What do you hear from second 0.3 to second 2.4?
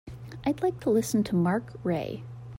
I'd like to listen to mark rae